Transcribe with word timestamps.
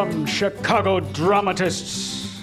from 0.00 0.24
Chicago 0.24 0.98
dramatists. 0.98 2.40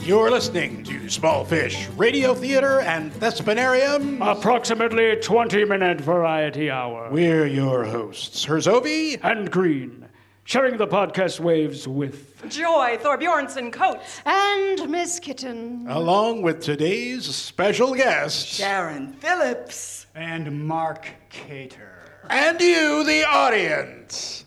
You're 0.00 0.30
listening 0.30 0.82
to 0.84 1.10
Small 1.10 1.44
Fish 1.44 1.86
Radio 1.98 2.34
Theater 2.34 2.80
and 2.80 3.12
Thespinarium. 3.12 4.26
Approximately 4.26 5.16
20 5.16 5.66
minute 5.66 6.00
variety 6.00 6.70
hour. 6.70 7.10
We're 7.12 7.44
your 7.44 7.84
hosts, 7.84 8.46
Herzovi 8.46 9.20
and 9.22 9.50
Green, 9.50 10.08
sharing 10.44 10.78
the 10.78 10.86
podcast 10.86 11.40
waves 11.40 11.86
with 11.86 12.48
Joy 12.48 12.96
Thorbjornson 13.02 13.70
Coates 13.70 14.22
and 14.24 14.88
Miss 14.88 15.20
Kitten, 15.20 15.86
along 15.90 16.40
with 16.40 16.62
today's 16.62 17.26
special 17.26 17.94
guest, 17.94 18.46
Sharon 18.46 19.12
Phillips 19.12 20.06
and 20.14 20.66
Mark 20.66 21.10
Cater. 21.28 22.22
And 22.30 22.58
you, 22.62 23.04
the 23.04 23.28
audience. 23.28 24.46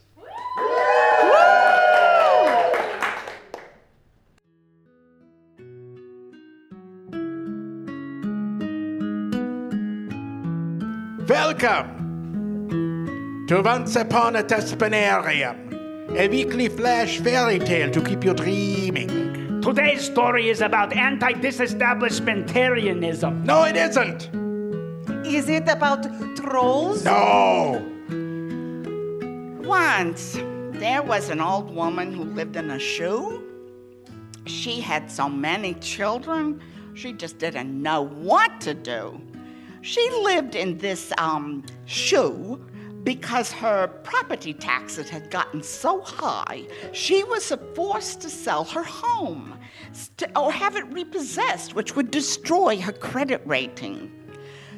Welcome 11.60 13.48
to 13.48 13.64
Once 13.64 13.96
Upon 13.96 14.36
a 14.36 14.44
Thespinarium, 14.44 16.16
a 16.16 16.28
weekly 16.28 16.70
flash 16.70 17.18
fairy 17.18 17.58
tale 17.58 17.90
to 17.90 18.00
keep 18.00 18.24
you 18.24 18.36
dreaming. 18.36 19.60
Today's 19.64 20.04
story 20.04 20.50
is 20.50 20.62
about 20.62 20.94
anti 20.94 21.34
disestablishmentarianism. 21.34 23.44
No, 23.44 23.64
it 23.64 23.76
isn't. 23.76 24.30
Is 25.26 25.49
it 25.49 25.68
about 25.68 26.05
trolls? 26.36 27.04
No. 27.04 27.84
Once, 29.64 30.38
there 30.74 31.02
was 31.02 31.30
an 31.30 31.42
old 31.42 31.74
woman 31.74 32.14
who 32.14 32.24
lived 32.24 32.55
in 32.55 32.70
a 32.70 32.77
shoe. 32.77 33.42
She 34.46 34.80
had 34.80 35.10
so 35.10 35.27
many 35.27 35.74
children, 35.74 36.62
she 36.94 37.14
just 37.14 37.40
didn't 37.40 37.82
know 37.82 38.04
what 38.04 38.62
to 38.62 38.76
do. 38.76 39.20
She 39.88 40.10
lived 40.21 40.55
in 40.55 40.80
this 40.80 41.13
um, 41.18 41.63
shoe 41.85 42.62
because 43.04 43.54
her 43.54 43.88
property 43.88 44.54
taxes 44.54 45.10
had 45.10 45.32
gotten 45.32 45.63
so 45.63 46.02
high, 46.02 46.63
she 46.91 47.24
was 47.24 47.54
forced 47.74 48.20
to 48.20 48.30
sell 48.30 48.65
her 48.65 48.84
home 48.84 49.58
or 50.35 50.52
have 50.52 50.76
it 50.76 50.85
repossessed, 50.91 51.74
which 51.74 51.96
would 51.96 52.12
destroy 52.12 52.82
her 52.82 52.91
credit 52.91 53.41
rating. 53.46 54.12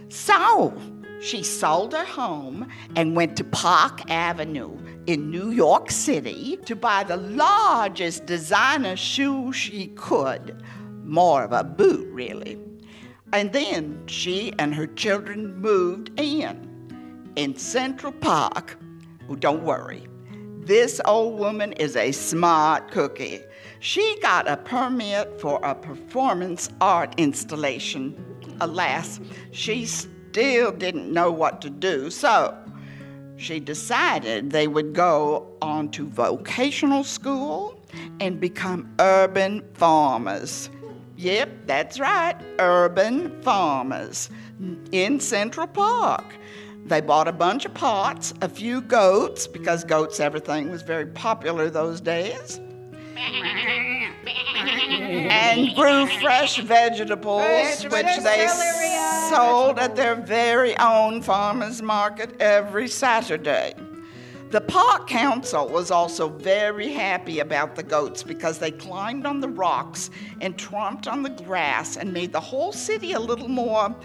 So 0.10 0.80
she 1.20 1.42
sold 1.42 1.94
her 1.94 2.06
home 2.06 2.70
and 2.96 3.16
went 3.16 3.36
to 3.38 3.44
Park 3.44 4.12
Avenue 4.12 4.78
in 5.08 5.32
New 5.32 5.50
York 5.50 5.90
City 5.90 6.58
to 6.68 6.76
buy 6.76 7.04
the 7.04 7.18
largest 7.18 8.28
designer 8.28 8.96
shoe 8.96 9.52
she 9.54 9.88
could. 9.96 10.64
More 11.04 11.44
of 11.44 11.52
a 11.52 11.64
boot, 11.64 12.08
really. 12.12 12.60
And 13.32 13.54
then 13.54 14.02
she 14.08 14.54
and 14.58 14.74
her 14.74 14.88
children 14.88 15.56
moved 15.62 16.20
in. 16.20 16.66
In 17.36 17.56
Central 17.56 18.12
Park, 18.12 18.78
oh, 19.30 19.36
don't 19.36 19.64
worry, 19.64 20.08
this 20.60 21.00
old 21.06 21.40
woman 21.40 21.74
is 21.74 21.96
a 21.96 22.12
smart 22.12 22.92
cookie. 22.92 23.42
She 23.80 24.18
got 24.22 24.48
a 24.48 24.58
permit 24.58 25.40
for 25.40 25.60
a 25.64 25.74
performance 25.74 26.70
art 26.82 27.14
installation. 27.18 28.16
Alas, 28.62 29.20
she 29.52 29.86
still 29.86 30.72
didn't 30.72 31.12
know 31.14 31.32
what 31.32 31.62
to 31.62 31.70
do, 31.70 32.10
so 32.10 32.58
she 33.38 33.60
decided 33.60 34.52
they 34.52 34.68
would 34.68 34.94
go 34.94 35.48
on 35.62 35.90
to 35.92 36.08
vocational 36.08 37.04
school 37.04 37.82
and 38.20 38.40
become 38.40 38.94
urban 39.00 39.64
farmers. 39.76 40.70
Yep, 41.20 41.50
that's 41.66 42.00
right, 42.00 42.38
urban 42.60 43.42
farmers 43.42 44.30
in 44.94 45.20
Central 45.20 45.68
Park. 45.68 46.24
They 46.86 47.02
bought 47.02 47.28
a 47.28 47.34
bunch 47.34 47.66
of 47.66 47.74
pots, 47.74 48.34
a 48.40 48.48
few 48.48 48.80
goats, 48.80 49.46
because 49.46 49.84
goats 49.84 50.22
everything 50.22 50.72
was 50.72 50.82
very 50.82 51.08
popular 51.08 51.70
those 51.70 52.00
days, 52.00 52.62
and 54.26 55.76
grew 55.76 56.08
fresh 56.22 56.62
vegetables, 56.62 57.84
which 57.84 58.18
they 58.24 58.48
sold 59.30 59.78
at 59.78 59.98
their 59.98 60.16
very 60.16 60.78
own 60.78 61.22
farmers 61.22 61.82
market 61.82 62.40
every 62.40 62.88
Saturday. 62.88 63.74
The 64.52 64.62
park 64.62 65.08
council 65.08 65.68
was 65.68 65.92
also 65.92 66.28
very 66.28 66.92
happy 66.92 67.38
about 67.38 67.76
the 67.76 67.84
goats 67.84 68.24
because 68.24 68.58
they 68.58 68.72
climbed 68.72 69.28
on 69.28 69.42
the 69.42 69.48
rocks 69.48 70.10
and 70.42 70.58
tromped 70.58 71.08
on 71.08 71.22
the 71.22 71.30
grass 71.30 71.98
and 71.98 72.12
made 72.12 72.32
the 72.32 72.40
whole 72.40 72.72
city 72.72 73.14
a 73.14 73.20
little 73.20 73.48
more 73.48 73.96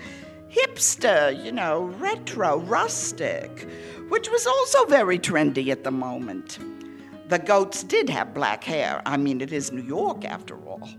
hipster, 0.50 1.42
you 1.42 1.50
know, 1.50 1.84
retro, 1.98 2.58
rustic, 2.58 3.66
which 4.10 4.30
was 4.30 4.46
also 4.46 4.84
very 4.84 5.18
trendy 5.18 5.68
at 5.68 5.82
the 5.82 5.90
moment. 5.90 6.58
The 7.28 7.38
goats 7.38 7.82
did 7.82 8.10
have 8.10 8.34
black 8.34 8.64
hair. 8.64 9.00
I 9.06 9.16
mean, 9.16 9.40
it 9.40 9.50
is 9.50 9.72
New 9.72 9.82
York 9.82 10.26
after 10.26 10.56
all. 10.68 10.90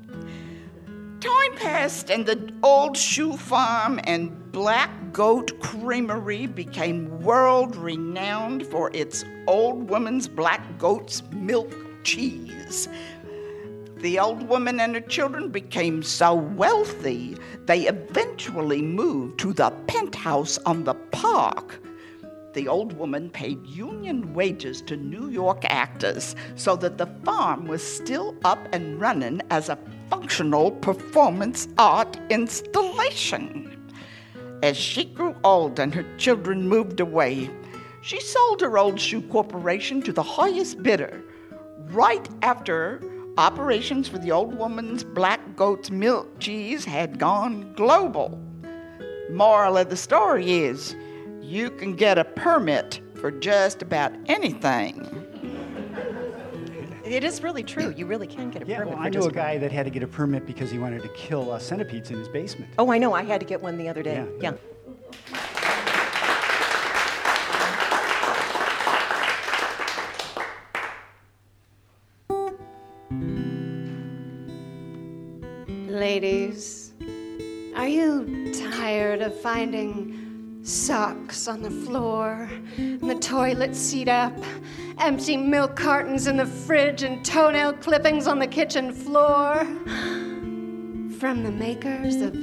Time 1.25 1.55
passed, 1.55 2.11
and 2.11 2.23
the 2.23 2.53
old 2.61 2.95
shoe 2.95 3.35
farm 3.35 3.99
and 4.03 4.51
Black 4.51 4.91
Goat 5.11 5.59
Creamery 5.59 6.45
became 6.45 7.19
world 7.23 7.75
renowned 7.75 8.67
for 8.67 8.91
its 8.93 9.25
old 9.47 9.89
woman's 9.89 10.27
black 10.27 10.77
goat's 10.77 11.23
milk 11.31 11.73
cheese. 12.03 12.87
The 13.97 14.19
old 14.19 14.47
woman 14.47 14.79
and 14.79 14.93
her 14.93 15.01
children 15.01 15.49
became 15.49 16.03
so 16.03 16.35
wealthy, 16.35 17.35
they 17.65 17.87
eventually 17.87 18.83
moved 18.83 19.39
to 19.39 19.51
the 19.51 19.71
penthouse 19.87 20.59
on 20.59 20.83
the 20.83 20.93
park. 20.93 21.81
The 22.53 22.67
old 22.67 22.93
woman 22.93 23.31
paid 23.31 23.65
union 23.65 24.35
wages 24.35 24.79
to 24.83 24.95
New 24.95 25.29
York 25.29 25.65
actors 25.65 26.35
so 26.53 26.75
that 26.75 26.99
the 26.99 27.07
farm 27.25 27.65
was 27.65 27.81
still 27.81 28.35
up 28.45 28.59
and 28.71 29.01
running 29.01 29.41
as 29.49 29.69
a 29.69 29.79
functional 30.09 30.71
performance 30.71 31.67
art 31.77 32.17
installation. 32.29 33.91
As 34.63 34.77
she 34.77 35.05
grew 35.05 35.35
old 35.43 35.79
and 35.79 35.93
her 35.93 36.05
children 36.17 36.67
moved 36.67 36.99
away, 36.99 37.49
she 38.01 38.19
sold 38.19 38.61
her 38.61 38.77
old 38.77 38.99
shoe 38.99 39.21
corporation 39.21 40.01
to 40.03 40.13
the 40.13 40.23
highest 40.23 40.81
bidder 40.83 41.23
right 41.89 42.27
after 42.41 43.01
operations 43.37 44.07
for 44.07 44.17
the 44.17 44.31
old 44.31 44.55
woman's 44.57 45.03
black 45.03 45.55
goat's 45.55 45.91
milk 45.91 46.39
cheese 46.39 46.85
had 46.85 47.19
gone 47.19 47.73
global. 47.73 48.39
Moral 49.31 49.77
of 49.77 49.89
the 49.89 49.97
story 49.97 50.51
is 50.51 50.95
you 51.41 51.69
can 51.69 51.95
get 51.95 52.17
a 52.17 52.23
permit 52.23 53.01
for 53.15 53.31
just 53.31 53.81
about 53.81 54.13
anything. 54.27 55.24
It 57.05 57.23
is 57.23 57.43
really 57.43 57.63
true. 57.63 57.93
You 57.95 58.07
really 58.07 58.25
can 58.27 58.49
get 58.49 58.63
a 58.63 58.65
Yeah, 58.65 58.79
permit. 58.79 58.95
well, 58.95 59.03
I 59.03 59.09
knew 59.09 59.23
a 59.23 59.31
guy 59.31 59.57
that 59.59 59.71
had 59.71 59.85
to 59.85 59.91
get 59.91 60.01
a 60.01 60.07
permit 60.07 60.45
because 60.47 60.71
he 60.71 60.79
wanted 60.79 61.03
to 61.03 61.09
kill 61.09 61.51
uh, 61.51 61.59
centipedes 61.59 62.09
in 62.09 62.17
his 62.17 62.27
basement. 62.27 62.71
Oh, 62.79 62.91
I 62.91 62.97
know. 62.97 63.13
I 63.13 63.23
had 63.23 63.39
to 63.41 63.45
get 63.45 63.61
one 63.61 63.77
the 63.77 63.87
other 63.87 64.01
day. 64.01 64.25
Yeah. 64.41 64.51
yeah. 64.51 64.57
Ladies, 75.67 76.93
are 77.75 77.87
you 77.87 78.51
tired 78.71 79.21
of 79.21 79.39
finding 79.39 80.59
socks 80.63 81.47
on 81.47 81.61
the 81.61 81.71
floor 81.71 82.49
and 82.77 83.01
the 83.09 83.15
toilet 83.15 83.75
seat 83.75 84.07
up, 84.07 84.33
empty 84.97 85.37
milk 85.37 85.75
cartons 85.75 86.27
in 86.27 86.37
the 86.37 86.45
fridge, 86.45 87.03
and 87.03 87.23
toenail 87.25 87.73
clippings 87.73 88.27
on 88.27 88.39
the 88.39 88.47
kitchen 88.47 88.91
floor? 88.91 89.65
From 91.19 91.43
the 91.43 91.51
makers 91.51 92.21
of 92.21 92.33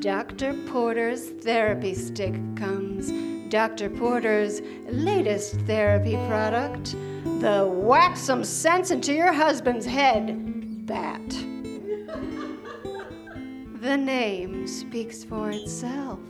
Dr. 0.00 0.54
Porter's 0.66 1.30
Therapy 1.30 1.94
Stick 1.94 2.34
comes 2.56 3.12
Dr. 3.50 3.90
Porter's 3.90 4.60
latest 4.88 5.56
therapy 5.60 6.16
product, 6.26 6.92
the 7.40 7.68
Whack 7.70 8.16
Some 8.16 8.44
Sense 8.44 8.90
Into 8.90 9.12
Your 9.12 9.32
Husband's 9.32 9.86
Head 9.86 10.86
Bat. 10.86 11.28
The 13.80 13.96
name 13.96 14.66
speaks 14.66 15.22
for 15.24 15.50
itself. 15.50 16.20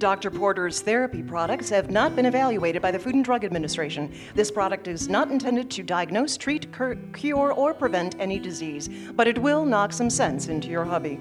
Dr. 0.00 0.30
Porter's 0.30 0.80
therapy 0.80 1.22
products 1.22 1.68
have 1.68 1.90
not 1.90 2.16
been 2.16 2.24
evaluated 2.24 2.80
by 2.80 2.90
the 2.90 2.98
Food 2.98 3.16
and 3.16 3.22
Drug 3.22 3.44
Administration. 3.44 4.10
This 4.34 4.50
product 4.50 4.88
is 4.88 5.10
not 5.10 5.30
intended 5.30 5.70
to 5.72 5.82
diagnose, 5.82 6.38
treat, 6.38 6.72
cur- 6.72 6.96
cure, 7.12 7.52
or 7.52 7.74
prevent 7.74 8.16
any 8.18 8.38
disease, 8.38 8.88
but 9.14 9.28
it 9.28 9.36
will 9.36 9.66
knock 9.66 9.92
some 9.92 10.08
sense 10.08 10.48
into 10.48 10.68
your 10.68 10.86
hubby. 10.86 11.20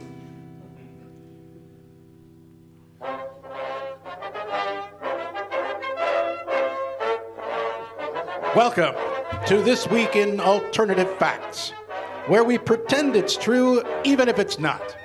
Welcome 8.55 8.95
to 9.47 9.61
This 9.61 9.89
Week 9.89 10.15
in 10.15 10.39
Alternative 10.39 11.13
Facts, 11.17 11.71
where 12.27 12.45
we 12.45 12.57
pretend 12.57 13.17
it's 13.17 13.35
true 13.35 13.83
even 14.05 14.29
if 14.29 14.39
it's 14.39 14.57
not. 14.57 14.95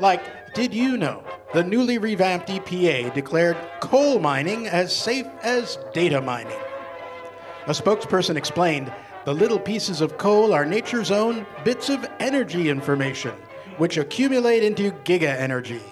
Like, 0.00 0.54
did 0.54 0.74
you 0.74 0.96
know 0.96 1.22
the 1.54 1.64
newly 1.64 1.98
revamped 1.98 2.48
EPA 2.48 3.14
declared 3.14 3.56
coal 3.80 4.18
mining 4.18 4.66
as 4.66 4.94
safe 4.94 5.26
as 5.42 5.78
data 5.94 6.20
mining? 6.20 6.58
A 7.66 7.70
spokesperson 7.70 8.36
explained 8.36 8.92
the 9.24 9.34
little 9.34 9.58
pieces 9.58 10.00
of 10.00 10.18
coal 10.18 10.52
are 10.54 10.64
nature's 10.64 11.10
own 11.10 11.46
bits 11.64 11.88
of 11.88 12.06
energy 12.20 12.70
information, 12.70 13.34
which 13.76 13.98
accumulate 13.98 14.62
into 14.62 14.90
giga 15.04 15.36
energy. 15.38 15.82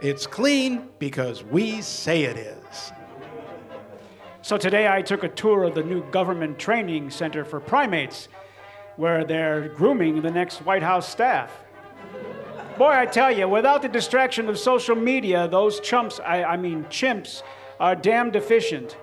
It's 0.00 0.26
clean 0.26 0.88
because 0.98 1.44
we 1.44 1.80
say 1.80 2.24
it 2.24 2.36
is. 2.36 2.92
So 4.42 4.58
today 4.58 4.88
I 4.88 5.00
took 5.00 5.22
a 5.22 5.28
tour 5.28 5.64
of 5.64 5.74
the 5.74 5.82
new 5.82 6.02
government 6.10 6.58
training 6.58 7.10
center 7.10 7.44
for 7.44 7.60
primates, 7.60 8.28
where 8.96 9.24
they're 9.24 9.68
grooming 9.70 10.20
the 10.20 10.30
next 10.30 10.58
White 10.66 10.82
House 10.82 11.08
staff. 11.08 11.50
Boy, 12.78 12.90
I 12.90 13.06
tell 13.06 13.30
you, 13.30 13.48
without 13.48 13.82
the 13.82 13.88
distraction 13.88 14.48
of 14.48 14.58
social 14.58 14.96
media, 14.96 15.46
those 15.46 15.78
chumps, 15.78 16.18
I, 16.18 16.42
I 16.42 16.56
mean 16.56 16.84
chimps, 16.86 17.42
are 17.78 17.94
damn 17.94 18.32
deficient. 18.32 18.96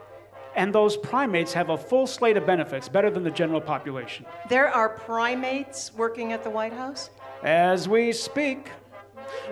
And 0.57 0.75
those 0.75 0.97
primates 0.97 1.53
have 1.53 1.69
a 1.69 1.77
full 1.77 2.05
slate 2.05 2.35
of 2.35 2.45
benefits, 2.45 2.89
better 2.89 3.09
than 3.09 3.23
the 3.23 3.31
general 3.31 3.61
population. 3.61 4.25
There 4.49 4.67
are 4.67 4.89
primates 4.89 5.93
working 5.93 6.33
at 6.33 6.43
the 6.43 6.49
White 6.49 6.73
House? 6.73 7.11
As 7.43 7.87
we 7.87 8.11
speak, 8.11 8.69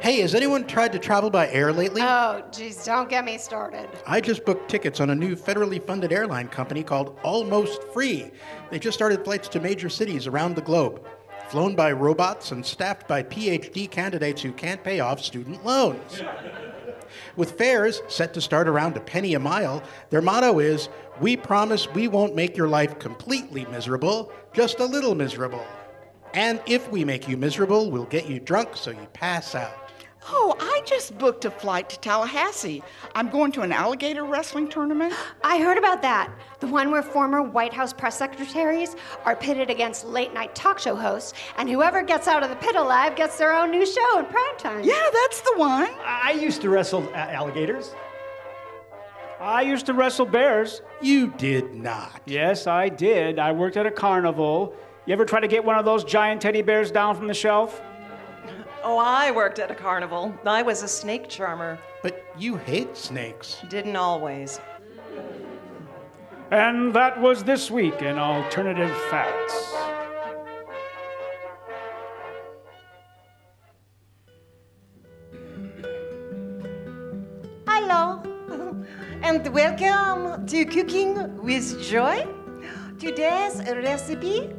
Hey, 0.01 0.19
has 0.21 0.35
anyone 0.35 0.65
tried 0.65 0.91
to 0.93 0.99
travel 0.99 1.29
by 1.29 1.49
air 1.49 1.71
lately? 1.71 2.01
Oh, 2.01 2.43
geez, 2.51 2.83
don't 2.83 3.09
get 3.09 3.23
me 3.23 3.37
started. 3.37 3.87
I 4.05 4.19
just 4.19 4.43
booked 4.43 4.69
tickets 4.69 4.99
on 4.99 5.09
a 5.09 5.15
new 5.15 5.35
federally 5.35 5.81
funded 5.81 6.11
airline 6.11 6.47
company 6.49 6.83
called 6.83 7.17
Almost 7.23 7.83
Free. 7.93 8.31
They 8.69 8.79
just 8.79 8.97
started 8.97 9.23
flights 9.23 9.47
to 9.49 9.59
major 9.59 9.89
cities 9.89 10.27
around 10.27 10.55
the 10.55 10.61
globe, 10.61 11.05
flown 11.49 11.75
by 11.75 11.91
robots 11.91 12.51
and 12.51 12.65
staffed 12.65 13.07
by 13.07 13.23
PhD 13.23 13.89
candidates 13.89 14.41
who 14.41 14.51
can't 14.51 14.83
pay 14.83 14.99
off 14.99 15.19
student 15.19 15.65
loans. 15.65 16.21
With 17.35 17.57
fares 17.57 18.01
set 18.07 18.33
to 18.35 18.41
start 18.41 18.67
around 18.67 18.95
a 18.97 18.99
penny 18.99 19.33
a 19.33 19.39
mile, 19.39 19.83
their 20.09 20.21
motto 20.21 20.59
is 20.59 20.89
We 21.19 21.35
promise 21.35 21.91
we 21.93 22.07
won't 22.07 22.35
make 22.35 22.55
your 22.55 22.69
life 22.69 22.97
completely 22.99 23.65
miserable, 23.65 24.31
just 24.53 24.79
a 24.79 24.85
little 24.85 25.15
miserable. 25.15 25.65
And 26.33 26.61
if 26.65 26.89
we 26.91 27.03
make 27.03 27.27
you 27.27 27.35
miserable, 27.35 27.91
we'll 27.91 28.05
get 28.05 28.29
you 28.29 28.39
drunk 28.39 28.75
so 28.75 28.91
you 28.91 29.07
pass 29.13 29.55
out. 29.55 29.91
Oh, 30.27 30.55
I 30.79 30.81
just 30.83 31.17
booked 31.17 31.43
a 31.43 31.51
flight 31.51 31.89
to 31.89 31.99
Tallahassee. 31.99 32.81
I'm 33.13 33.29
going 33.29 33.51
to 33.51 33.63
an 33.63 33.73
alligator 33.73 34.23
wrestling 34.23 34.69
tournament. 34.69 35.13
I 35.43 35.59
heard 35.59 35.77
about 35.77 36.01
that. 36.03 36.33
The 36.61 36.67
one 36.67 36.89
where 36.89 37.03
former 37.03 37.43
White 37.43 37.73
House 37.73 37.91
press 37.91 38.17
secretaries 38.17 38.95
are 39.25 39.35
pitted 39.35 39.69
against 39.69 40.05
late 40.05 40.33
night 40.33 40.55
talk 40.55 40.79
show 40.79 40.95
hosts, 40.95 41.33
and 41.57 41.69
whoever 41.69 42.01
gets 42.01 42.29
out 42.29 42.43
of 42.43 42.49
the 42.49 42.55
pit 42.55 42.77
alive 42.77 43.17
gets 43.17 43.37
their 43.37 43.51
own 43.53 43.71
new 43.71 43.85
show 43.85 44.19
in 44.19 44.25
prime 44.27 44.57
time. 44.57 44.81
Yeah, 44.85 45.03
that's 45.25 45.41
the 45.41 45.55
one. 45.57 45.89
I 46.05 46.31
used 46.31 46.61
to 46.61 46.69
wrestle 46.69 47.05
a- 47.09 47.17
alligators. 47.33 47.93
I 49.41 49.63
used 49.63 49.85
to 49.87 49.93
wrestle 49.93 50.27
bears. 50.27 50.81
You 51.01 51.27
did 51.27 51.73
not. 51.75 52.21
Yes, 52.25 52.67
I 52.67 52.87
did. 52.87 53.37
I 53.37 53.51
worked 53.51 53.75
at 53.75 53.85
a 53.85 53.91
carnival. 53.91 54.73
You 55.05 55.11
ever 55.11 55.25
try 55.25 55.41
to 55.41 55.47
get 55.49 55.65
one 55.65 55.77
of 55.77 55.83
those 55.83 56.05
giant 56.05 56.41
teddy 56.41 56.61
bears 56.61 56.89
down 56.89 57.17
from 57.17 57.27
the 57.27 57.33
shelf? 57.33 57.81
Oh, 58.81 58.97
I 58.97 59.31
worked 59.31 59.59
at 59.59 59.69
a 59.69 59.75
carnival. 59.75 60.33
I 60.45 60.61
was 60.61 60.83
a 60.83 60.87
snake 60.87 61.27
charmer. 61.27 61.77
But 62.01 62.23
you 62.37 62.55
hate 62.55 62.95
snakes. 62.95 63.57
Didn't 63.67 63.97
always. 63.97 64.61
And 66.51 66.93
that 66.93 67.19
was 67.19 67.43
this 67.43 67.69
week 67.69 68.01
in 68.01 68.17
Alternative 68.17 68.95
Facts. 69.09 69.73
Hello, 77.67 78.23
and 79.21 79.45
welcome 79.53 80.47
to 80.47 80.65
Cooking 80.65 81.43
with 81.43 81.81
Joy. 81.83 82.25
Today's 82.97 83.61
recipe 83.67 84.49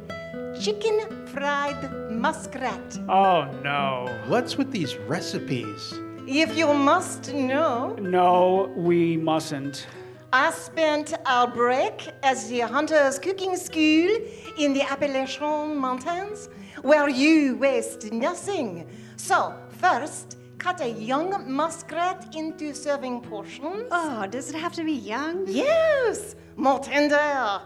chicken 0.61 1.20
fried 1.33 2.11
muskrat. 2.11 2.99
Oh, 3.09 3.45
no. 3.63 4.07
What's 4.27 4.57
with 4.57 4.71
these 4.71 4.97
recipes? 4.97 5.93
If 6.27 6.55
you 6.57 6.73
must 6.73 7.33
know, 7.33 7.95
No, 7.99 8.71
we 8.75 9.17
mustn't. 9.17 9.87
I 10.33 10.51
spent 10.51 11.13
our 11.25 11.47
break 11.47 12.07
at 12.23 12.37
the 12.47 12.61
Hunter's 12.61 13.19
Cooking 13.19 13.55
School 13.57 14.09
in 14.57 14.73
the 14.73 14.81
Appalachian 14.81 15.75
Mountains, 15.77 16.49
where 16.83 17.09
you 17.09 17.57
waste 17.57 18.11
nothing. 18.13 18.87
So, 19.17 19.53
first, 19.79 20.37
cut 20.57 20.79
a 20.81 20.89
young 20.89 21.29
muskrat 21.51 22.33
into 22.35 22.73
serving 22.73 23.21
portions. 23.21 23.87
Oh, 23.91 24.25
does 24.27 24.49
it 24.49 24.55
have 24.55 24.73
to 24.73 24.83
be 24.83 24.93
young? 24.93 25.45
Yes, 25.47 26.35
more 26.55 26.79
tender. 26.79 27.61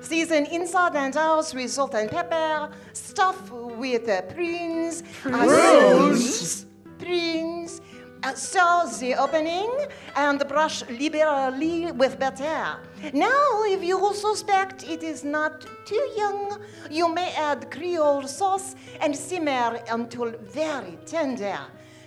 Season 0.00 0.46
inside 0.46 0.96
and 0.96 1.16
out 1.16 1.52
with 1.54 1.70
salt 1.70 1.94
and 1.94 2.10
pepper. 2.10 2.70
Stuff 2.92 3.50
with 3.50 4.08
uh, 4.08 4.22
prunes. 4.22 5.02
Prunes? 5.22 6.66
Prunes. 6.98 7.80
Uh, 8.24 8.34
sew 8.34 8.88
the 9.00 9.16
opening 9.16 9.68
and 10.14 10.46
brush 10.46 10.88
liberally 10.88 11.90
with 11.90 12.20
butter. 12.20 12.78
Now, 13.12 13.64
if 13.64 13.82
you 13.82 14.14
suspect 14.14 14.88
it 14.88 15.02
is 15.02 15.24
not 15.24 15.66
too 15.84 16.08
young, 16.16 16.60
you 16.88 17.12
may 17.12 17.32
add 17.32 17.68
Creole 17.72 18.28
sauce 18.28 18.76
and 19.00 19.16
simmer 19.16 19.80
until 19.90 20.30
very 20.40 20.98
tender. 21.04 21.58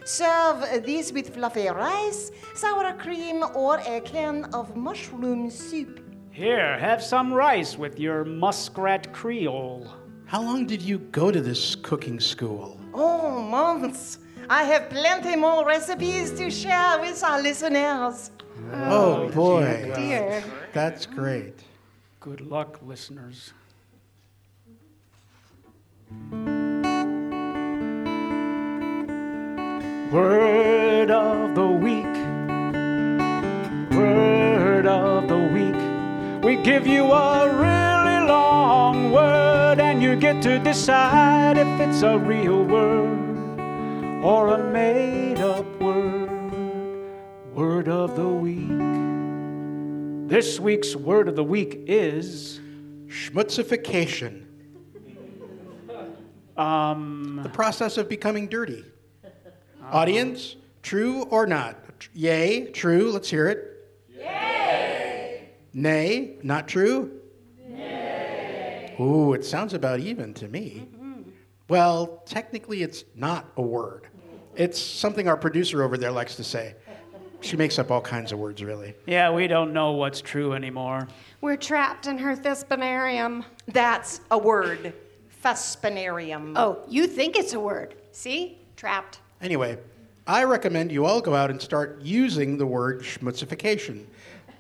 Serve 0.06 0.86
this 0.86 1.12
with 1.12 1.33
fluffy 1.33 1.68
rice, 1.68 2.31
sour 2.53 2.94
cream, 2.94 3.44
or 3.53 3.80
a 3.80 4.00
can 4.00 4.45
of 4.53 4.75
mushroom 4.77 5.50
soup. 5.50 6.05
Here, 6.36 6.78
have 6.80 7.02
some 7.02 7.32
rice 7.32 7.78
with 7.78 7.98
your 7.98 8.26
muskrat 8.26 9.14
Creole. 9.14 9.88
How 10.26 10.42
long 10.42 10.68
did 10.68 10.82
you 10.82 10.98
go 10.98 11.32
to 11.32 11.40
this 11.40 11.76
cooking 11.76 12.20
school? 12.20 12.78
Oh, 12.94 13.42
months. 13.42 14.18
I 14.50 14.63
have 14.63 14.89
plenty 14.89 15.38
more 15.38 15.65
recipes 15.65 16.32
to 16.32 16.51
share 16.51 17.00
with 17.00 17.24
our 17.24 17.42
listeners. 17.42 18.32
Oh, 18.74 18.74
oh 18.74 19.30
boy. 19.30 19.94
Dear. 19.96 20.44
That's 20.74 21.06
great. 21.06 21.63
Good 22.20 22.42
luck, 22.42 22.82
listeners. 22.86 23.54
Word 30.12 31.12
of 31.12 31.56
the 31.56 31.65
week. 31.65 32.14
We 36.46 36.58
give 36.58 36.86
you 36.86 37.12
a 37.12 37.50
really 37.50 38.28
long 38.28 39.12
word, 39.12 39.80
and 39.80 40.00
you 40.00 40.16
get 40.16 40.44
to 40.44 40.60
decide 40.60 41.58
if 41.58 41.68
it's 41.80 42.04
a 42.04 42.20
real 42.20 42.64
word 42.64 43.60
or 44.24 44.50
a 44.50 44.64
made 44.72 45.40
up 45.40 45.66
word. 45.82 46.30
Word 47.56 47.90
of 47.90 48.16
the 48.16 48.28
week. 48.28 50.30
This 50.30 50.60
week's 50.60 50.96
word 50.96 51.28
of 51.30 51.36
the 51.36 51.44
week 51.44 51.80
is. 51.88 52.60
Schmutzification. 53.08 54.44
Um, 56.58 57.40
The 57.42 57.50
process 57.50 57.98
of 57.98 58.08
becoming 58.08 58.48
dirty. 58.48 58.86
Audience, 59.92 60.58
true 60.84 61.24
or 61.24 61.48
not? 61.48 61.75
Yay, 62.14 62.68
true, 62.68 63.12
let's 63.12 63.32
hear 63.32 63.48
it. 63.50 63.75
Yay! 65.75 65.82
Nay, 65.82 66.38
not 66.41 66.67
true? 66.67 67.12
Nay. 67.67 68.96
Ooh, 69.00 69.34
it 69.34 69.44
sounds 69.44 69.74
about 69.74 70.00
even 70.00 70.34
to 70.36 70.48
me. 70.48 70.88
Mm-hmm. 70.96 71.29
Well, 71.67 72.24
technically, 72.25 72.82
it's 72.82 73.03
not 73.15 73.46
a 73.58 73.62
word. 73.62 74.08
It's 74.55 74.79
something 74.79 75.27
our 75.27 75.36
producer 75.36 75.84
over 75.84 75.98
there 75.98 76.12
likes 76.12 76.36
to 76.38 76.44
say. 76.44 76.75
She 77.41 77.58
makes 77.58 77.77
up 77.77 77.91
all 77.91 78.01
kinds 78.01 78.32
of 78.32 78.39
words, 78.39 78.63
really. 78.63 78.96
yeah, 79.05 79.29
we 79.32 79.48
don't 79.48 79.74
know 79.74 79.91
what's 79.91 80.22
true 80.22 80.53
anymore. 80.53 81.08
We're 81.41 81.58
trapped 81.58 82.08
in 82.08 82.17
her 82.17 82.36
thespinarium. 82.36 83.44
That's 83.67 84.22
a 84.32 84.38
word. 84.38 84.94
Thespinarium. 85.44 86.53
Oh, 86.55 86.79
you 86.88 87.05
think 87.05 87.36
it's 87.36 87.53
a 87.53 87.60
word. 87.60 87.96
See? 88.13 88.58
Trapped. 88.77 89.20
Anyway, 89.41 89.77
I 90.25 90.44
recommend 90.46 90.91
you 90.91 91.05
all 91.05 91.22
go 91.22 91.36
out 91.36 91.51
and 91.51 91.62
start 91.62 92.00
using 92.01 92.58
the 92.58 92.65
word 92.65 93.01
schmutzification. 93.01 94.05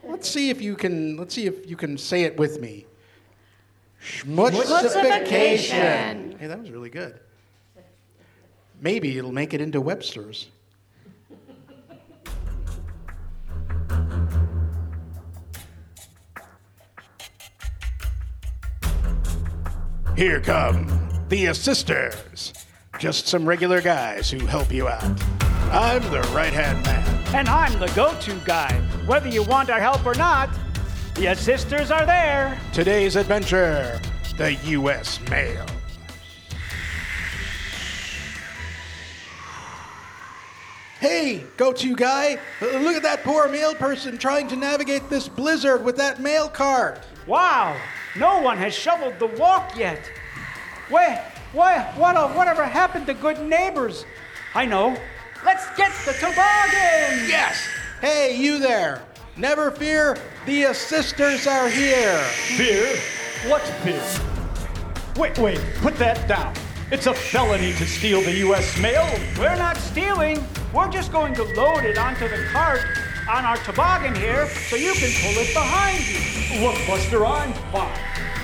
Let's 0.07 0.29
see 0.29 0.49
if 0.49 0.61
you 0.61 0.75
can. 0.75 1.17
Let's 1.17 1.33
see 1.33 1.45
if 1.45 1.69
you 1.69 1.75
can 1.75 1.97
say 1.97 2.23
it 2.23 2.37
with 2.37 2.61
me. 2.61 2.85
Schmutzification. 4.01 6.37
Hey, 6.37 6.47
that 6.47 6.59
was 6.59 6.71
really 6.71 6.89
good. 6.89 7.19
Maybe 8.81 9.17
it'll 9.17 9.31
make 9.31 9.53
it 9.53 9.61
into 9.61 9.79
Webster's. 9.81 10.49
Here 20.15 20.39
come 20.39 20.87
the 21.27 21.47
assisters. 21.47 22.53
Just 22.99 23.27
some 23.27 23.45
regular 23.45 23.81
guys 23.81 24.29
who 24.29 24.45
help 24.45 24.71
you 24.71 24.87
out. 24.87 25.34
I'm 25.71 26.03
the 26.11 26.21
right 26.33 26.53
hand 26.53 26.83
man. 26.85 27.05
And 27.35 27.49
I'm 27.49 27.79
the 27.79 27.87
go 27.95 28.13
to 28.21 28.33
guy. 28.45 28.73
Whether 29.05 29.29
you 29.29 29.43
want 29.43 29.69
our 29.69 29.79
help 29.79 30.05
or 30.05 30.15
not, 30.15 30.49
the 31.15 31.27
assisters 31.27 31.91
are 31.91 32.05
there. 32.05 32.59
Today's 32.73 33.15
adventure 33.15 33.99
the 34.37 34.53
U.S. 34.53 35.19
Mail. 35.29 35.65
Hey, 40.99 41.43
go 41.55 41.71
to 41.71 41.95
guy, 41.95 42.39
uh, 42.61 42.65
look 42.79 42.95
at 42.95 43.03
that 43.03 43.23
poor 43.23 43.47
mail 43.47 43.75
person 43.75 44.17
trying 44.17 44.47
to 44.47 44.55
navigate 44.55 45.09
this 45.09 45.27
blizzard 45.27 45.83
with 45.85 45.97
that 45.97 46.19
mail 46.19 46.49
cart. 46.49 46.99
Wow, 47.27 47.79
no 48.17 48.41
one 48.41 48.57
has 48.57 48.73
shoveled 48.73 49.19
the 49.19 49.27
walk 49.27 49.77
yet. 49.77 50.01
Wait, 50.89 51.21
what, 51.53 51.85
what, 51.95 52.35
whatever 52.35 52.65
happened 52.65 53.07
to 53.07 53.13
good 53.13 53.41
neighbors? 53.41 54.05
I 54.53 54.65
know. 54.65 54.97
Let's 55.45 55.67
get 55.77 55.91
the 56.05 56.13
toboggan! 56.13 57.29
Yes! 57.29 57.67
Hey, 58.01 58.35
you 58.35 58.57
there. 58.57 59.03
Never 59.37 59.69
fear, 59.69 60.17
the 60.47 60.63
assisters 60.63 61.45
are 61.45 61.69
here. 61.69 62.17
Fear? 62.57 62.97
What 63.47 63.61
fear? 63.83 64.01
Wait, 65.17 65.37
wait, 65.37 65.61
put 65.81 65.97
that 65.97 66.27
down. 66.27 66.51
It's 66.89 67.05
a 67.05 67.13
felony 67.13 67.73
to 67.73 67.85
steal 67.85 68.21
the 68.21 68.33
U.S. 68.37 68.75
mail. 68.79 69.07
We're 69.37 69.55
not 69.55 69.77
stealing. 69.77 70.43
We're 70.73 70.89
just 70.89 71.11
going 71.11 71.35
to 71.35 71.43
load 71.43 71.85
it 71.85 71.99
onto 71.99 72.27
the 72.27 72.43
cart 72.51 72.81
on 73.29 73.45
our 73.45 73.57
toboggan 73.57 74.15
here 74.15 74.47
so 74.47 74.75
you 74.75 74.93
can 74.93 75.11
pull 75.21 75.39
it 75.43 75.53
behind 75.53 76.03
you. 76.07 76.65
Look, 76.65 76.87
Buster, 76.87 77.23
I'm 77.23 77.53
fine. 77.71 77.99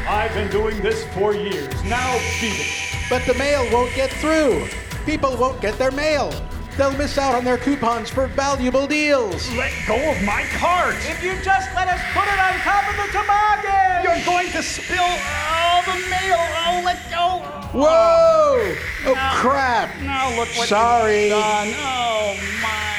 I've 0.07 0.35
been 0.35 0.51
doing 0.51 0.79
this 0.83 1.03
for 1.15 1.33
years. 1.33 1.73
Now 1.83 2.13
beat 2.39 2.59
it. 2.59 2.67
But 3.09 3.25
the 3.25 3.33
mail 3.33 3.67
won't 3.73 3.93
get 3.95 4.11
through. 4.11 4.67
People 5.07 5.35
won't 5.35 5.59
get 5.61 5.79
their 5.79 5.91
mail. 5.91 6.31
They'll 6.77 6.97
miss 6.97 7.17
out 7.17 7.35
on 7.35 7.43
their 7.43 7.57
coupons 7.57 8.09
for 8.09 8.27
valuable 8.27 8.87
deals. 8.87 9.49
Let 9.51 9.71
go 9.87 9.95
of 10.11 10.23
my 10.23 10.43
cart. 10.55 10.95
If 11.01 11.21
you 11.21 11.35
just 11.43 11.73
let 11.75 11.87
us 11.87 11.99
put 12.13 12.23
it 12.23 12.39
on 12.39 12.53
top 12.63 12.89
of 12.89 12.95
the 12.95 13.11
toboggan! 13.11 14.03
You're 14.03 14.25
going 14.25 14.49
to 14.51 14.63
spill 14.63 15.03
all 15.03 15.83
the 15.83 15.99
mail. 16.09 16.39
Oh, 16.39 16.81
let 16.85 16.97
go. 17.09 17.45
Whoa! 17.77 17.87
Oh, 17.87 18.75
oh 19.07 19.31
crap. 19.35 19.89
Now 20.01 20.29
look 20.29 20.49
what 20.57 20.67
Sorry. 20.69 21.23
you've 21.23 21.31
done. 21.31 21.73
Oh, 21.75 22.37
my. 22.61 22.91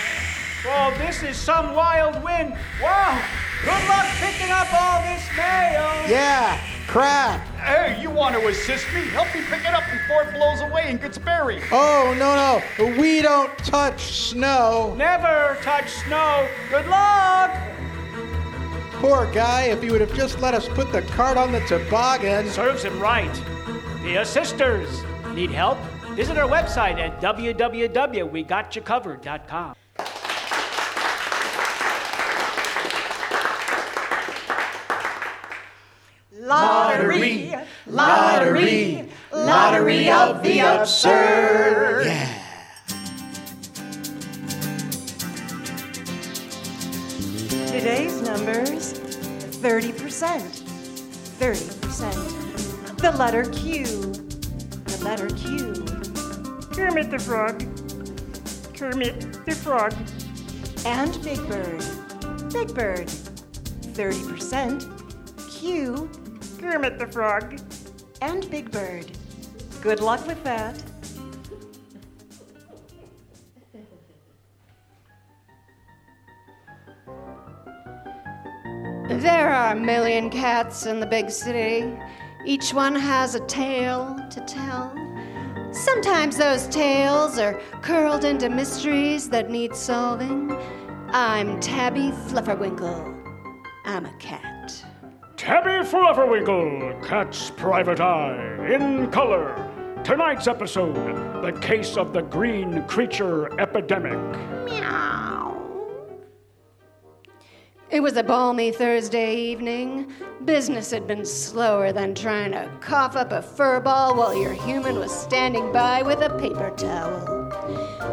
Oh, 0.64 0.94
this 0.98 1.22
is 1.22 1.36
some 1.36 1.74
wild 1.74 2.22
wind. 2.22 2.54
Wow! 2.82 3.20
Good 3.64 3.88
luck 3.88 4.06
picking 4.20 4.50
up 4.50 4.68
all 4.72 5.02
this 5.02 5.24
mail. 5.36 6.10
Yeah, 6.10 6.60
crap. 6.86 7.51
Hey, 7.64 8.00
you 8.02 8.10
want 8.10 8.34
to 8.34 8.48
assist 8.48 8.92
me? 8.92 9.02
Help 9.02 9.32
me 9.34 9.40
pick 9.42 9.60
it 9.60 9.72
up 9.72 9.84
before 9.90 10.22
it 10.22 10.34
blows 10.34 10.60
away 10.60 10.84
and 10.86 11.00
gets 11.00 11.16
buried. 11.16 11.62
Oh, 11.70 12.12
no, 12.18 12.34
no. 12.34 12.60
We 13.00 13.22
don't 13.22 13.56
touch 13.58 14.12
snow. 14.12 14.94
Never 14.96 15.56
touch 15.62 15.88
snow. 15.90 16.48
Good 16.70 16.88
luck. 16.88 17.56
Poor 18.94 19.30
guy, 19.32 19.64
if 19.64 19.80
he 19.82 19.90
would 19.92 20.00
have 20.00 20.14
just 20.14 20.40
let 20.40 20.54
us 20.54 20.68
put 20.68 20.90
the 20.90 21.02
cart 21.02 21.36
on 21.36 21.52
the 21.52 21.60
toboggan. 21.60 22.48
Serves 22.50 22.82
him 22.82 22.98
right. 23.00 23.32
The 24.02 24.16
assisters 24.16 25.04
need 25.32 25.50
help. 25.50 25.78
Visit 26.14 26.38
our 26.38 26.48
website 26.48 26.98
at 26.98 27.20
www.wegotchacovered.com. 27.20 29.74
Lottery, 36.52 37.54
lottery, 37.86 39.08
lottery 39.32 40.10
of 40.10 40.42
the 40.42 40.58
absurd. 40.58 42.04
Yeah. 42.04 42.28
Today's 47.68 48.20
numbers 48.20 48.92
30%. 49.62 50.42
30%. 51.38 52.96
The 52.98 53.12
letter 53.12 53.44
Q. 53.44 53.86
The 54.84 54.98
letter 55.02 55.28
Q. 55.28 55.72
Kermit 56.76 57.10
the 57.10 57.18
Frog. 57.18 57.60
Kermit 58.76 59.46
the 59.46 59.54
Frog. 59.54 59.94
And 60.84 61.18
Big 61.24 61.38
Bird. 61.48 61.82
Big 62.52 62.74
Bird. 62.74 63.08
30%. 63.08 64.82
Q. 65.58 66.10
Kermit 66.62 66.96
the 66.96 67.08
Frog. 67.08 67.60
And 68.20 68.48
Big 68.48 68.70
Bird. 68.70 69.10
Good 69.80 69.98
luck 69.98 70.24
with 70.28 70.42
that. 70.44 70.80
There 79.08 79.52
are 79.52 79.72
a 79.72 79.76
million 79.76 80.30
cats 80.30 80.86
in 80.86 81.00
the 81.00 81.06
big 81.06 81.30
city. 81.30 81.92
Each 82.46 82.72
one 82.72 82.94
has 82.94 83.34
a 83.34 83.40
tale 83.46 84.16
to 84.30 84.40
tell. 84.42 84.94
Sometimes 85.72 86.36
those 86.36 86.68
tales 86.68 87.38
are 87.38 87.60
curled 87.82 88.24
into 88.24 88.48
mysteries 88.48 89.28
that 89.30 89.50
need 89.50 89.74
solving. 89.74 90.56
I'm 91.10 91.58
Tabby 91.58 92.12
Flufferwinkle. 92.28 93.18
I'm 93.84 94.06
a 94.06 94.12
cat. 94.18 94.51
Tabby 95.42 95.84
Flufferwinkle, 95.84 97.04
Cat's 97.04 97.50
Private 97.50 97.98
Eye, 97.98 98.72
in 98.72 99.10
color. 99.10 99.56
Tonight's 100.04 100.46
episode 100.46 100.94
The 101.42 101.50
Case 101.58 101.96
of 101.96 102.12
the 102.12 102.22
Green 102.22 102.84
Creature 102.84 103.60
Epidemic. 103.60 104.20
Meow. 104.66 105.60
It 107.90 108.00
was 108.00 108.16
a 108.16 108.22
balmy 108.22 108.70
Thursday 108.70 109.34
evening. 109.34 110.12
Business 110.44 110.92
had 110.92 111.08
been 111.08 111.24
slower 111.24 111.90
than 111.90 112.14
trying 112.14 112.52
to 112.52 112.70
cough 112.80 113.16
up 113.16 113.32
a 113.32 113.42
fur 113.42 113.80
ball 113.80 114.14
while 114.14 114.40
your 114.40 114.52
human 114.52 115.00
was 115.00 115.10
standing 115.10 115.72
by 115.72 116.02
with 116.02 116.20
a 116.20 116.30
paper 116.38 116.72
towel. 116.76 117.52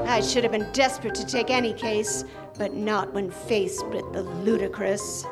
I 0.08 0.22
should 0.22 0.42
have 0.42 0.52
been 0.52 0.72
desperate 0.72 1.14
to 1.14 1.28
take 1.28 1.52
any 1.52 1.74
case, 1.74 2.26
but 2.58 2.74
not 2.74 3.14
when 3.14 3.30
faced 3.30 3.86
with 3.90 4.12
the 4.14 4.24
ludicrous. 4.24 5.28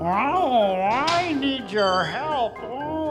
Oh, 0.00 0.74
I 0.80 1.32
need 1.34 1.70
your 1.70 2.04
help. 2.04 2.54
Oh. 2.62 3.01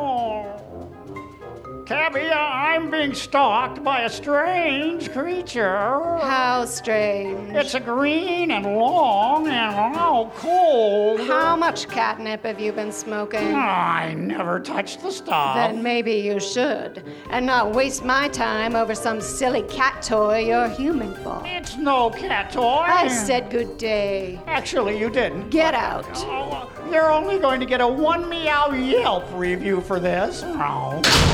Tabby, 1.92 2.32
I'm 2.32 2.90
being 2.90 3.14
stalked 3.14 3.84
by 3.84 4.04
a 4.04 4.10
strange 4.10 5.12
creature. 5.12 6.18
How 6.22 6.64
strange. 6.64 7.54
It's 7.54 7.74
a 7.74 7.82
green 7.82 8.52
and 8.52 8.66
long 8.66 9.50
and 9.50 9.76
oh, 9.98 10.32
cold. 10.38 11.20
How 11.20 11.58
much 11.58 11.90
catnip 11.90 12.44
have 12.46 12.62
you 12.62 12.72
been 12.72 12.94
smoking? 12.94 13.54
I 13.54 14.14
never 14.14 14.58
touched 14.62 15.02
the 15.02 15.12
stuff. 15.12 15.56
Then 15.58 15.84
maybe 15.84 16.14
you 16.14 16.40
should, 16.40 17.04
and 17.30 17.46
not 17.46 17.76
waste 17.76 18.06
my 18.06 18.30
time 18.30 18.74
over 18.74 18.96
some 18.96 19.20
silly 19.20 19.64
cat 19.64 20.02
toy 20.02 20.46
you're 20.46 20.70
human 20.70 21.14
for. 21.16 21.44
It's 21.46 21.76
no 21.76 22.10
cat 22.10 22.54
toy. 22.54 22.86
I 22.88 23.10
said 23.10 23.50
good 23.50 23.78
day. 23.78 24.40
Actually, 24.48 24.98
you 24.98 25.10
didn't. 25.10 25.50
Get 25.50 25.74
out. 25.74 26.08
Oh, 26.20 26.72
you're 26.90 27.12
only 27.12 27.38
going 27.38 27.60
to 27.60 27.66
get 27.66 27.82
a 27.82 27.88
one 27.88 28.30
meow 28.30 28.72
Yelp 28.72 29.26
review 29.34 29.82
for 29.82 30.00
this. 30.00 30.42
Oh. 30.46 31.31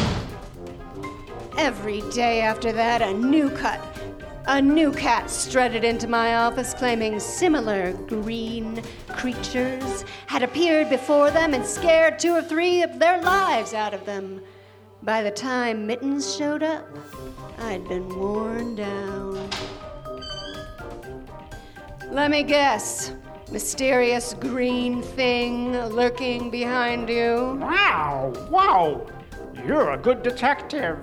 Every 1.58 2.02
day 2.12 2.42
after 2.42 2.72
that, 2.72 3.02
a 3.02 3.12
new 3.12 3.50
cut. 3.50 3.82
A 4.46 4.62
new 4.62 4.92
cat 4.92 5.28
strutted 5.30 5.84
into 5.84 6.08
my 6.08 6.36
office 6.36 6.76
claiming 6.76 7.20
similar 7.20 7.94
green 7.94 8.84
creatures 9.10 10.06
had 10.28 10.44
appeared 10.44 10.88
before 10.88 11.32
them 11.32 11.56
and 11.56 11.66
scared 11.66 12.20
two 12.20 12.34
or 12.34 12.44
three 12.44 12.84
of 12.84 13.00
their 13.00 13.22
lives 13.24 13.74
out 13.74 13.96
of 13.96 14.06
them. 14.06 14.40
By 15.02 15.24
the 15.24 15.32
time 15.32 15.88
Mittens 15.88 16.36
showed 16.36 16.62
up, 16.62 16.88
I'd 17.58 17.88
been 17.90 18.08
worn 18.08 18.76
down. 18.76 19.50
Let 22.12 22.30
me 22.30 22.44
guess. 22.44 23.14
Mysterious 23.52 24.36
green 24.36 25.02
thing 25.02 25.72
lurking 25.72 26.52
behind 26.52 27.10
you. 27.10 27.58
Wow, 27.60 28.32
wow. 28.52 29.08
You're 29.66 29.94
a 29.94 29.98
good 29.98 30.22
detective. 30.22 31.00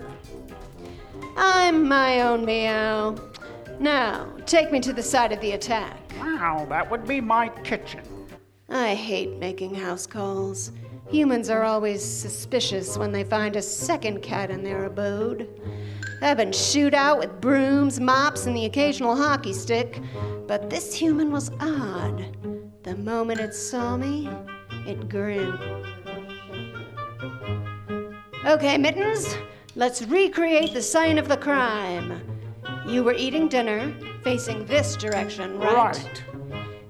I'm 1.37 1.89
my 1.89 2.23
own 2.23 2.45
meow. 2.45 3.17
Now, 3.81 4.33
take 4.47 4.71
me 4.71 4.81
to 4.81 4.93
the 4.93 5.03
site 5.03 5.33
of 5.33 5.41
the 5.41 5.53
attack. 5.53 5.99
Wow, 6.19 6.67
that 6.69 6.91
would 6.91 7.07
be 7.07 7.21
my 7.21 7.49
kitchen. 7.65 8.03
I 8.69 8.95
hate 8.95 9.39
making 9.39 9.75
house 9.75 10.07
calls. 10.07 10.73
Humans 11.11 11.51
are 11.51 11.65
always 11.65 12.03
suspicious 12.03 12.97
when 12.97 13.13
they 13.13 13.25
find 13.25 13.57
a 13.57 13.63
second 13.63 14.23
cat 14.23 14.51
in 14.51 14.63
their 14.63 14.85
abode. 14.85 15.49
I've 16.23 16.39
been 16.39 16.53
shooed 16.53 16.95
out 16.95 17.19
with 17.19 17.41
brooms, 17.41 18.01
mops, 18.01 18.47
and 18.47 18.57
the 18.57 18.65
occasional 18.65 19.15
hockey 19.15 19.53
stick, 19.53 20.01
but 20.47 20.71
this 20.71 20.95
human 20.95 21.31
was 21.31 21.51
odd. 21.61 22.25
The 22.83 22.97
moment 22.97 23.41
it 23.41 23.55
saw 23.55 23.97
me, 23.97 24.31
it 24.87 25.09
grinned. 25.09 25.59
Okay, 28.47 28.79
Mittens, 28.79 29.37
let's 29.77 30.03
recreate 30.03 30.73
the 30.73 30.83
scene 30.83 31.19
of 31.19 31.29
the 31.29 31.37
crime. 31.37 32.21
You 32.87 33.03
were 33.03 33.15
eating 33.15 33.49
dinner 33.49 33.95
facing 34.23 34.67
this 34.67 34.97
direction, 34.97 35.59
right? 35.59 35.75
Right. 35.75 36.25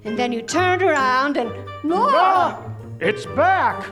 And 0.03 0.17
then 0.17 0.31
you 0.31 0.41
turned 0.41 0.83
around 0.83 1.37
and. 1.37 1.51
Ah, 1.91 2.61
it's 2.99 3.25
back. 3.25 3.83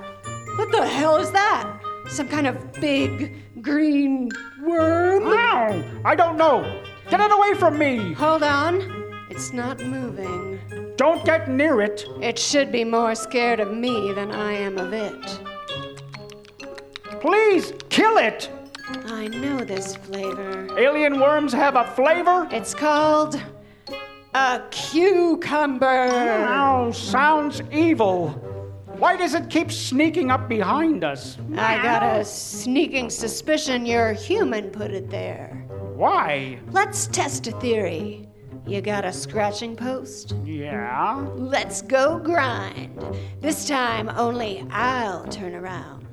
What 0.57 0.71
the 0.71 0.85
hell 0.85 1.17
is 1.17 1.31
that? 1.31 1.79
Some 2.07 2.27
kind 2.27 2.47
of 2.47 2.73
big 2.73 3.61
green 3.61 4.29
worm? 4.63 5.23
No, 5.23 6.01
I 6.05 6.15
don't 6.15 6.37
know. 6.37 6.81
Get 7.09 7.19
it 7.19 7.31
away 7.31 7.53
from 7.55 7.77
me. 7.77 8.13
Hold 8.13 8.43
on. 8.43 9.25
It's 9.29 9.53
not 9.53 9.83
moving. 9.83 10.59
Don't 10.95 11.25
get 11.25 11.49
near 11.49 11.81
it. 11.81 12.05
It 12.21 12.37
should 12.37 12.71
be 12.71 12.83
more 12.83 13.15
scared 13.15 13.59
of 13.59 13.73
me 13.73 14.13
than 14.13 14.31
I 14.31 14.53
am 14.53 14.77
of 14.77 14.93
it. 14.93 15.39
Please 17.19 17.73
kill 17.89 18.17
it. 18.17 18.49
I 18.87 19.27
know 19.27 19.59
this 19.59 19.95
flavor. 19.95 20.67
Alien 20.77 21.19
worms 21.19 21.53
have 21.53 21.75
a 21.75 21.85
flavor? 21.91 22.47
It's 22.51 22.73
called 22.73 23.41
a 24.33 24.61
cucumber. 24.71 26.91
Sounds 26.93 27.61
evil. 27.71 28.29
Why 28.97 29.15
does 29.15 29.33
it 29.33 29.49
keep 29.49 29.71
sneaking 29.71 30.31
up 30.31 30.49
behind 30.49 31.03
us? 31.03 31.37
I 31.55 31.81
got 31.81 32.03
a 32.03 32.25
sneaking 32.25 33.09
suspicion 33.09 33.85
your 33.85 34.13
human 34.13 34.69
put 34.69 34.91
it 34.91 35.09
there. 35.09 35.65
Why? 35.95 36.59
Let's 36.71 37.07
test 37.07 37.47
a 37.47 37.51
theory. 37.59 38.27
You 38.65 38.81
got 38.81 39.03
a 39.03 39.11
scratching 39.11 39.75
post? 39.75 40.35
Yeah. 40.45 41.27
Let's 41.35 41.81
go 41.81 42.19
grind. 42.19 43.01
This 43.41 43.67
time 43.67 44.09
only 44.15 44.65
I'll 44.71 45.25
turn 45.27 45.55
around. 45.55 46.07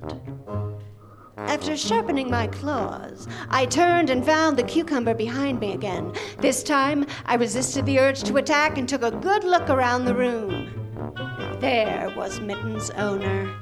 After 1.46 1.76
sharpening 1.76 2.30
my 2.30 2.46
claws, 2.48 3.26
I 3.48 3.66
turned 3.66 4.10
and 4.10 4.24
found 4.24 4.56
the 4.56 4.62
cucumber 4.62 5.14
behind 5.14 5.58
me 5.58 5.72
again. 5.72 6.12
This 6.38 6.62
time, 6.62 7.06
I 7.24 7.36
resisted 7.36 7.86
the 7.86 7.98
urge 7.98 8.22
to 8.24 8.36
attack 8.36 8.78
and 8.78 8.88
took 8.88 9.02
a 9.02 9.10
good 9.10 9.44
look 9.44 9.68
around 9.70 10.04
the 10.04 10.14
room. 10.14 10.70
There 11.60 12.12
was 12.16 12.40
Mitten's 12.40 12.90
owner, 12.90 13.52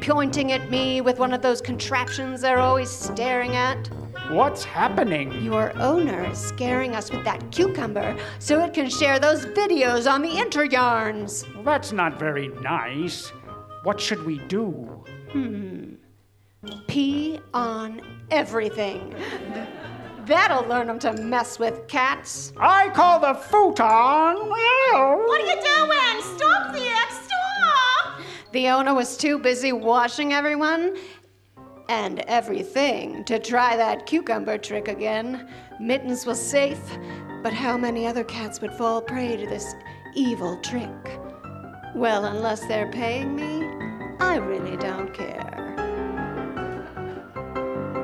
pointing 0.00 0.52
at 0.52 0.70
me 0.70 1.00
with 1.00 1.18
one 1.18 1.32
of 1.32 1.42
those 1.42 1.60
contraptions 1.60 2.40
they're 2.40 2.58
always 2.58 2.90
staring 2.90 3.56
at. 3.56 3.88
What's 4.30 4.64
happening? 4.64 5.42
Your 5.42 5.72
owner 5.78 6.24
is 6.30 6.38
scaring 6.38 6.94
us 6.94 7.10
with 7.10 7.24
that 7.24 7.50
cucumber 7.50 8.16
so 8.38 8.64
it 8.64 8.72
can 8.72 8.88
share 8.88 9.18
those 9.18 9.46
videos 9.46 10.10
on 10.10 10.22
the 10.22 10.30
interyarns. 10.30 11.52
Well, 11.54 11.64
that's 11.64 11.92
not 11.92 12.18
very 12.18 12.48
nice. 12.48 13.32
What 13.82 14.00
should 14.00 14.24
we 14.24 14.38
do? 14.48 15.04
Hmm. 15.32 15.94
Pee 16.86 17.40
on 17.52 18.00
everything. 18.30 19.16
That'll 20.26 20.64
learn 20.68 20.86
them 20.86 21.00
to 21.00 21.12
mess 21.14 21.58
with 21.58 21.88
cats. 21.88 22.52
I 22.56 22.88
call 22.90 23.18
the 23.18 23.34
futon. 23.34 24.48
What 24.48 25.40
are 25.40 25.46
you 25.46 25.60
doing? 25.60 26.22
Stop 26.36 26.72
there! 26.72 27.10
Stop! 27.10 28.20
The 28.52 28.68
owner 28.68 28.94
was 28.94 29.16
too 29.16 29.40
busy 29.40 29.72
washing 29.72 30.32
everyone 30.32 30.96
and 31.88 32.20
everything 32.20 33.24
to 33.24 33.40
try 33.40 33.76
that 33.76 34.06
cucumber 34.06 34.56
trick 34.56 34.86
again. 34.86 35.48
Mittens 35.80 36.26
was 36.26 36.40
safe, 36.40 36.96
but 37.42 37.52
how 37.52 37.76
many 37.76 38.06
other 38.06 38.22
cats 38.22 38.60
would 38.60 38.72
fall 38.74 39.02
prey 39.02 39.36
to 39.36 39.46
this 39.48 39.74
evil 40.14 40.56
trick? 40.58 41.20
Well, 41.96 42.26
unless 42.26 42.60
they're 42.66 42.90
paying 42.92 43.34
me, 43.34 43.66
I 44.20 44.36
really 44.36 44.76
don't 44.76 45.12
care. 45.12 45.71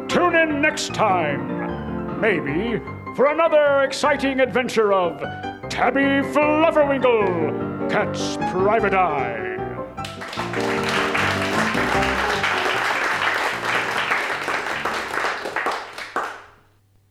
Tune 0.09 0.35
in 0.35 0.63
next 0.63 0.95
time, 0.95 2.19
maybe, 2.19 2.83
for 3.15 3.27
another 3.27 3.83
exciting 3.83 4.41
adventure 4.41 4.91
of 4.93 5.21
Tabby 5.69 6.27
Flufferwinkle, 6.33 7.91
Cat's 7.91 8.39
Private 8.51 8.95
Eye. 8.95 9.45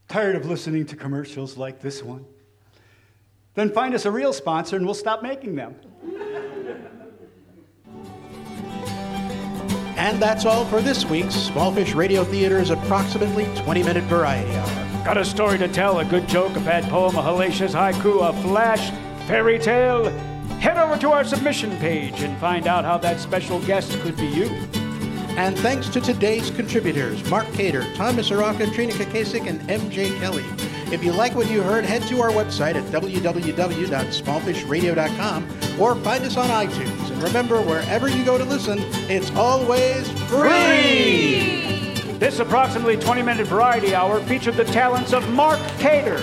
Tired 0.07 0.35
of 0.35 0.47
listening 0.47 0.87
to 0.87 0.95
commercials 0.95 1.55
like 1.55 1.79
this 1.79 2.01
one? 2.01 2.25
Then 3.53 3.69
find 3.69 3.93
us 3.93 4.05
a 4.05 4.11
real 4.11 4.33
sponsor 4.33 4.75
and 4.75 4.85
we'll 4.85 4.95
stop 4.95 5.21
making 5.21 5.55
them. 5.55 5.75
And 10.07 10.19
that's 10.21 10.45
all 10.45 10.63
for 10.63 10.79
this 10.79 11.05
week's 11.05 11.35
Smallfish 11.35 11.93
Radio 11.93 12.23
Theater's 12.23 12.69
approximately 12.69 13.43
20 13.57 13.83
minute 13.83 14.05
variety 14.05 14.49
hour. 14.55 15.03
Got 15.03 15.17
a 15.17 15.25
story 15.25 15.57
to 15.57 15.67
tell, 15.67 15.99
a 15.99 16.05
good 16.05 16.29
joke, 16.29 16.55
a 16.55 16.61
bad 16.61 16.85
poem, 16.85 17.17
a 17.17 17.21
hellacious 17.21 17.73
haiku, 17.73 18.25
a 18.25 18.31
flash, 18.41 18.89
fairy 19.27 19.59
tale? 19.59 20.05
Head 20.61 20.77
over 20.77 20.97
to 20.97 21.11
our 21.11 21.25
submission 21.25 21.77
page 21.79 22.21
and 22.21 22.37
find 22.37 22.67
out 22.67 22.85
how 22.85 22.97
that 22.99 23.19
special 23.19 23.59
guest 23.63 23.99
could 23.99 24.15
be 24.15 24.27
you. 24.27 24.45
And 25.35 25.59
thanks 25.59 25.89
to 25.89 25.99
today's 25.99 26.51
contributors, 26.51 27.29
Mark 27.29 27.51
Cater, 27.51 27.83
Thomas 27.95 28.29
Araka, 28.29 28.73
Trina 28.73 28.93
Kakasik, 28.93 29.45
and 29.45 29.59
MJ 29.69 30.17
Kelly. 30.19 30.45
If 30.89 31.03
you 31.03 31.11
like 31.11 31.35
what 31.35 31.51
you 31.51 31.61
heard, 31.61 31.83
head 31.83 32.03
to 32.03 32.21
our 32.21 32.29
website 32.29 32.75
at 32.75 32.85
www.smallfishradio.com 32.93 35.81
or 35.81 35.95
find 35.95 36.23
us 36.23 36.37
on 36.37 36.47
iTunes. 36.47 36.96
And 37.17 37.23
remember, 37.23 37.59
wherever 37.63 38.07
you 38.07 38.23
go 38.23 38.37
to 38.37 38.43
listen, 38.43 38.77
it's 39.09 39.31
always 39.31 40.07
free! 40.29 41.95
This 42.19 42.37
approximately 42.37 42.95
20 42.95 43.23
minute 43.23 43.47
variety 43.47 43.95
hour 43.95 44.21
featured 44.25 44.53
the 44.53 44.65
talents 44.65 45.13
of 45.13 45.27
Mark 45.31 45.59
Cater, 45.79 46.19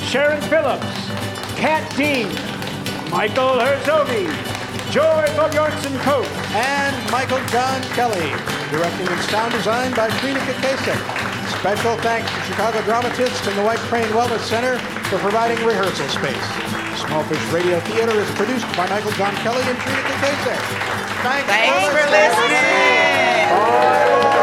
Sharon 0.00 0.42
Phillips, 0.42 0.84
Kat 1.56 1.90
Dean, 1.96 2.28
Michael 3.10 3.56
Herzoghi, 3.56 4.26
Joy 4.92 5.24
Thorbjornson 5.32 5.98
Coat, 6.02 6.28
and 6.52 7.10
Michael 7.10 7.40
John 7.46 7.80
Kelly. 7.94 8.28
Directing 8.70 9.08
and 9.08 9.20
sound 9.22 9.50
design 9.52 9.94
by 9.94 10.10
Trina 10.18 10.40
Kakasik. 10.40 11.58
Special 11.58 11.96
thanks 12.02 12.30
to 12.30 12.40
Chicago 12.42 12.82
Dramatists 12.82 13.46
and 13.46 13.56
the 13.56 13.64
White 13.64 13.78
Crane 13.88 14.08
Wellness 14.08 14.40
Center 14.40 14.78
for 15.08 15.16
providing 15.20 15.64
rehearsal 15.64 16.06
space. 16.08 16.83
Smallfish 16.94 17.52
Radio 17.52 17.80
Theater 17.80 18.20
is 18.20 18.30
produced 18.32 18.66
by 18.76 18.88
Michael 18.88 19.10
John 19.12 19.34
Kelly 19.36 19.62
and 19.62 19.78
Trina 19.78 19.98
Kakasik. 19.98 20.60
Thanks, 21.22 21.48
Thanks 21.48 21.86
for 21.88 22.10
listening. 22.10 22.50
listening. 22.50 24.33